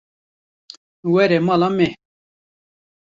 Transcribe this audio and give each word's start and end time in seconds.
Were 1.13 1.39
mala 1.45 1.69
me. 1.77 1.85